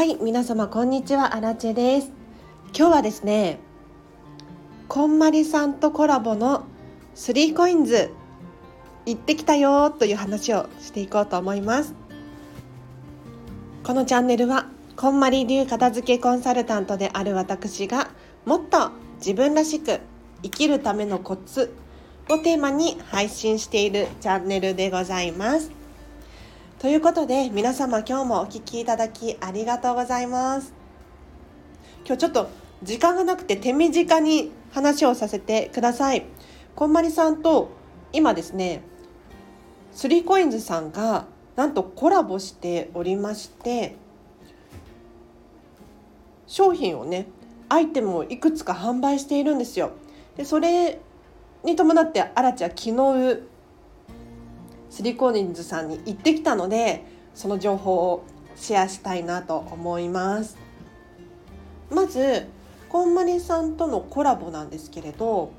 [0.00, 1.36] はい皆様こんにちは。
[1.36, 2.10] アラチェです。
[2.74, 3.58] 今日はですね
[4.88, 6.64] こんまりさんとコラボの
[7.14, 8.10] スリーコインズ
[9.04, 11.94] 行ってきたよという話をしていこうと思います。
[13.84, 18.08] このチャンネルはこんまり流片付けコンサルタントである私が
[18.46, 20.00] もっと自分らしく
[20.42, 21.74] 生きるためのコツ
[22.30, 25.79] をテーマに配信しているチャンネルでございます。
[26.80, 30.72] ということで皆様今日もお聴きいただきありがとうございます。
[32.06, 32.48] 今日ちょっと
[32.82, 36.24] 時間がなくて手短に話をさせてください。
[36.74, 37.68] こんまりさんと
[38.14, 38.80] 今ですね
[39.92, 43.96] スリーコインズさんがなんとコラボしておりまして
[46.46, 47.26] 商品をね
[47.68, 49.90] アイテムをいくつか販売しているんですよ。
[50.38, 50.98] でそれ
[51.62, 53.42] に伴ってアラチは昨日
[54.90, 57.04] スリコーニンズさんに行ってきたので
[57.34, 58.24] その情報を
[58.56, 60.58] シェアしたいなと思います。
[61.90, 62.46] まず
[62.88, 65.52] こんまりさんとのコラボなんですけれど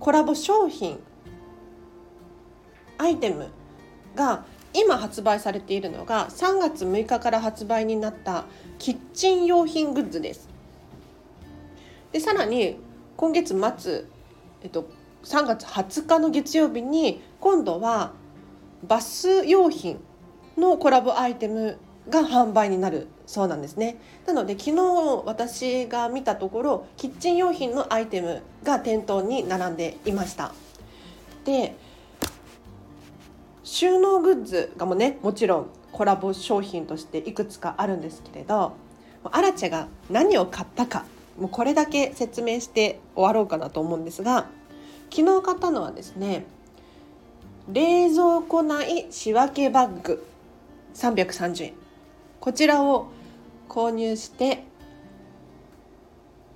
[0.00, 0.98] コラボ商品
[2.98, 3.48] アイテム
[4.14, 8.44] が今発売されているのが3月6日から発売になった
[8.78, 10.48] キッチン用品グッズです。
[12.12, 12.78] でさらに
[13.16, 14.04] 今月末、
[14.62, 14.88] えっと、
[15.26, 18.12] 3月20日の月曜日に今度は
[18.86, 19.98] バス用品
[20.56, 23.98] のコラボアイテムが販売になるそうなんですね。
[24.24, 30.54] なので昨日私が見たところキッチン用品のアイテムが店頭に並んでいました。
[31.44, 31.74] で
[33.64, 38.74] 収納グッズがもねもちろんコラボ商品としていくつかあるんですけれど
[39.24, 41.04] アラチェが何を買ったか
[41.36, 44.46] もうこれだけ説明して終わろうかなと思うんですが
[45.10, 46.44] 昨日買ったのはですね
[47.72, 50.24] 冷蔵庫内仕分けバッグ
[50.94, 51.72] 330円。
[52.38, 53.08] こちらを
[53.68, 54.64] 購入して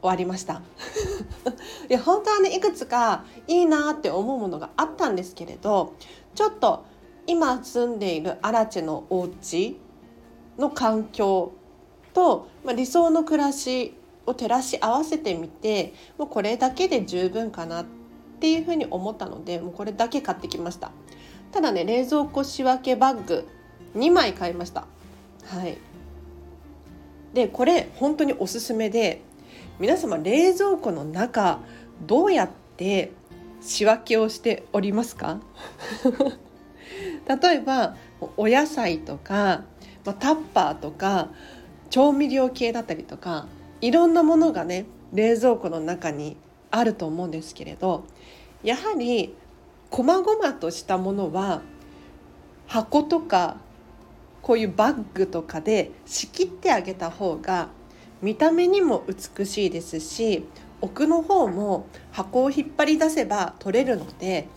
[0.00, 0.62] 終わりました。
[1.91, 5.94] いや本当はねいくつかいいなって思うものがあったんですけれど
[6.34, 6.84] ちょっと
[7.27, 9.78] 今住んでいるアラチェのお家
[10.59, 11.53] の環境
[12.15, 13.94] と、まあ、理想の暮らし
[14.27, 18.00] を照らし合わせてみてもうこれだけで十分かなって
[18.41, 20.93] っていうふうに思ったのでもうこれだけ買ってきました。
[21.53, 23.47] ただね冷蔵庫仕分けバッグ
[23.95, 24.87] 2枚買いました。
[25.45, 25.77] はい。
[27.34, 29.21] でこれ本当におすすめで
[29.78, 31.59] 皆様冷蔵庫の中
[32.06, 33.12] どうやって
[33.61, 35.41] 仕分けをしておりますか？
[37.28, 37.95] 例えば
[38.39, 39.65] お野菜とか
[40.03, 41.28] タッパーとか
[41.91, 43.49] 調味料系だったりとか
[43.83, 46.39] いろんなものがね冷蔵庫の中に
[46.70, 48.04] あると思うんですけれど
[48.62, 49.34] やはり
[49.91, 51.62] 細々としたものは
[52.66, 53.56] 箱とか
[54.42, 57.69] こういうバッグとかで仕切ってあげた方が
[58.22, 60.44] 見た目にも美しいですし
[60.80, 64.48] 奥の方も箱を引っ張り出せば取れるので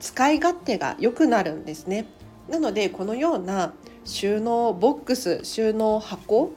[0.00, 2.06] 使い勝手が良くなるんですね。
[2.48, 3.72] なのでこのような
[4.04, 6.52] 収納ボックス収納箱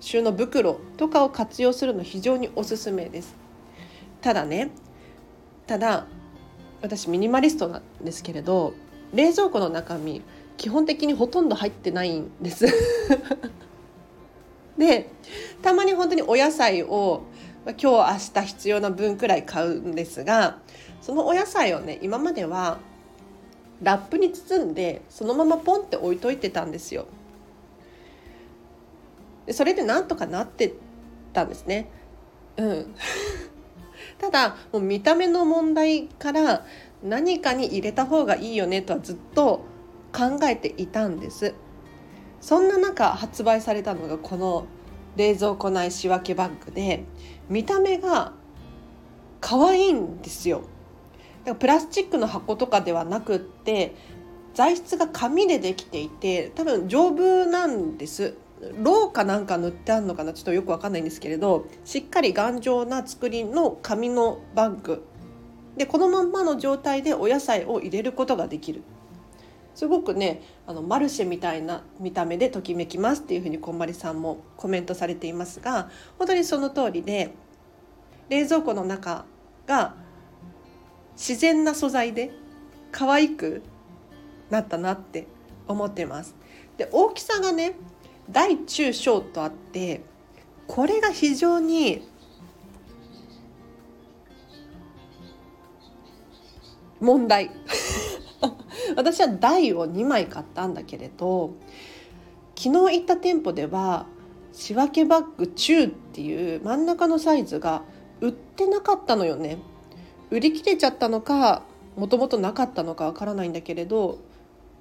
[0.00, 3.43] 収納袋とかを活用するの非常におすすめです。
[4.24, 4.70] ただね
[5.66, 6.06] ただ
[6.80, 8.72] 私ミニマリストなんですけれど
[9.12, 10.22] 冷蔵庫の中身
[10.56, 12.64] 基本的にほとんど入ってないんです
[14.78, 15.10] で
[15.60, 17.24] たまに本当にお野菜を
[17.66, 20.58] 今日明日必要な分くらい買うんですが
[21.02, 22.78] そのお野菜をね今までは
[23.82, 27.06] ラップに包んでそのままポンって置いといてたんですよ。
[29.44, 30.72] でそれでなんとかなって
[31.34, 31.90] たんですね。
[32.56, 32.94] うん
[34.24, 36.64] ただもう見た目の問題から
[37.02, 39.64] 何かに入れた方がいいよねとはずっと
[40.12, 41.54] 考えていたんです。
[42.40, 44.66] そんな中発売されたのがこの
[45.16, 47.04] 冷蔵庫内仕分けバッグで
[47.48, 48.32] 見た目が
[49.40, 50.60] 可愛いんですよ。
[50.60, 50.68] だか
[51.50, 53.94] らプラスチックの箱とかではなくって
[54.54, 58.34] 材質が紙でできていて多分丈夫なんです。
[58.82, 65.04] ローかなんか塗ってあるのかなちょっとよくわかんないんですけれどしっかり頑丈な作りの紙のバッグ
[65.76, 68.82] でこのまんまの状態でお野菜を入れることができる
[69.74, 77.34] すごくねあのマルシェみたいな見た目でときめきますっていうふうにこんまりさんもコメントされていますが本当にその通りで
[78.28, 79.24] 冷蔵庫の中
[79.66, 79.94] が
[81.16, 82.32] 自然な素材で
[82.92, 83.62] 可愛く
[84.50, 85.26] なったなって
[85.66, 86.34] 思ってます。
[86.76, 87.76] で大きさがね
[88.30, 90.02] 大中小とあって
[90.66, 92.08] これが非常に
[97.00, 97.50] 問題。
[98.96, 101.52] 私は台を2枚買ったんだけれど
[102.56, 104.06] 昨日行った店舗では
[104.52, 107.82] 仕分けバッグ中っていう真ん中のサイズが
[108.20, 109.58] 売ってなかったのよね。
[110.30, 111.62] 売り切れちゃったのか
[111.96, 114.18] もともとなかったのかわからないんだけれど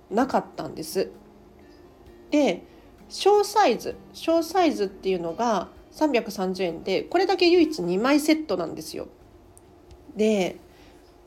[0.09, 1.09] なかったんです。
[2.31, 2.63] で
[3.09, 9.07] 小サイズ小サイズっていうのが330円でこれだけ唯一2枚セットなんですよ。
[10.15, 10.57] で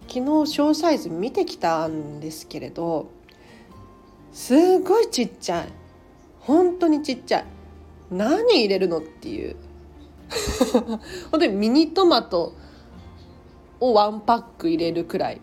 [0.08, 3.10] 昨日小サイズ見てきたんですけれど
[4.32, 5.68] すごいちっちゃい。
[6.40, 7.44] 本当にちっちゃい。
[8.10, 9.56] 何入れるのっていう。
[11.30, 12.52] 本当にミニトマト
[13.80, 15.40] をワンパック入れるくらい。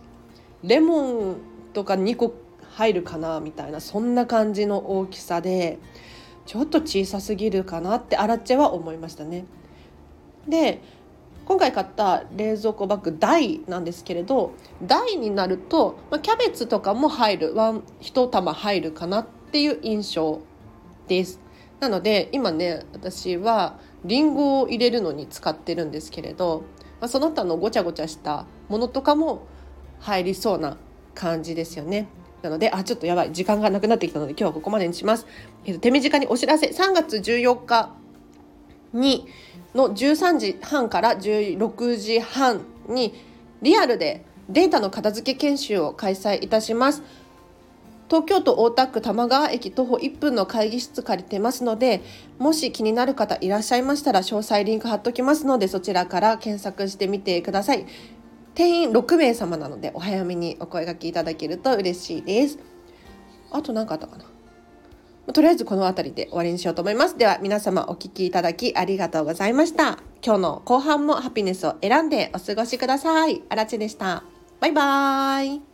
[0.63, 1.37] レモン
[1.73, 2.33] とか2個
[2.73, 5.79] 入るかなみたいなそんな感じの大きさで
[6.45, 9.45] ちょっと小さすぎるかなってアラチェは思いましたね。
[10.47, 10.81] で
[11.45, 20.41] 今回買った冷蔵庫バッグ大なんですけれど大になると、ま、キャベツとかも入るワン1玉入るかなっていう印象
[21.07, 21.39] です。
[21.79, 26.63] なので今ね私はりんごを入れるのに使ってるんですけれど、
[27.01, 29.45] ま、その他のごちゃごちゃしたものとかも
[29.99, 30.77] 入りそうな
[31.13, 32.07] 感じですよね。
[32.43, 33.31] なので、あ、ちょっとやばい。
[33.31, 35.25] 時間がなくなってきたので、今日はここまでにします。
[35.65, 36.67] えっと、手短にお知らせ。
[36.67, 37.95] 3月14日
[38.91, 39.27] に、
[39.73, 43.13] の13時半から16時半に、
[43.61, 47.01] リアルでデータの片付け研修を開催いたします。
[48.09, 52.01] 東京都大田区玉川駅徒歩1分の会議室借りてますので、
[52.39, 57.85] もし気になる方いらっしゃいましたら、詳細リンク貼っときますので、そちらから検索してみてください。
[58.55, 62.59] 定員6名様なのでお早めにお声がけいただけると嬉しいです。
[63.51, 64.25] あと何かあったかな。
[65.31, 67.17] とりあえずこの辺りで終わりにしようと思います。
[67.17, 69.99] では皆様お聴きいただきありがとうございました。
[70.23, 73.41] 今日の後半もハピネスを選んでお過ごしください。
[73.49, 74.23] あらちでした。
[74.59, 75.72] バイバーイ。